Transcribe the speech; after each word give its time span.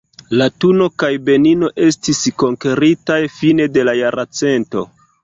Latuno 0.41 0.85
kaj 1.03 1.09
Benino 1.27 1.69
estis 1.87 2.21
konkeritaj 2.45 3.19
fine 3.35 3.69
de 3.77 3.85
la 3.91 3.95
jarcento. 3.99 4.83